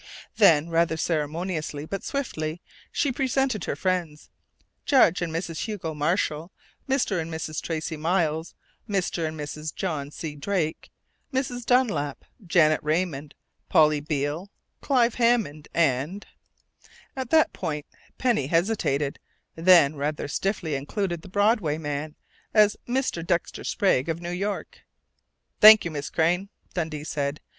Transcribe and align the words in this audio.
Then, 0.37 0.69
rather 0.71 0.97
ceremoniously 0.97 1.85
but 1.85 2.03
swiftly, 2.03 2.59
she 2.91 3.11
presented 3.11 3.65
her 3.65 3.75
friends 3.75 4.31
Judge 4.83 5.21
and 5.21 5.31
Mrs. 5.31 5.65
Hugo 5.65 5.93
Marshall, 5.93 6.51
Mr. 6.89 7.21
and 7.21 7.31
Mrs. 7.31 7.61
Tracey 7.61 7.97
Miles, 7.97 8.55
Mr. 8.89 9.27
and 9.27 9.39
Mrs. 9.39 9.71
John 9.75 10.09
C. 10.09 10.35
Drake, 10.35 10.89
Mrs. 11.31 11.67
Dunlap, 11.67 12.25
Janet 12.43 12.79
Raymond, 12.81 13.35
Polly 13.69 13.99
Beale, 13.99 14.49
Clive 14.81 15.13
Hammond, 15.13 15.67
and 15.71 16.25
At 17.15 17.29
that 17.29 17.53
point 17.53 17.85
Penny 18.17 18.47
hesitated, 18.47 19.19
then 19.53 19.95
rather 19.95 20.27
stiffly 20.27 20.73
included 20.73 21.21
the 21.21 21.29
"Broadway" 21.29 21.77
man, 21.77 22.15
as 22.55 22.75
"Mr. 22.87 23.23
Dexter 23.23 23.63
Sprague 23.63 24.09
of 24.09 24.19
New 24.19 24.31
York." 24.31 24.79
"Thank 25.59 25.85
you, 25.85 25.91
Miss 25.91 26.09
Crain," 26.09 26.49
Dundee 26.73 27.03
said. 27.03 27.39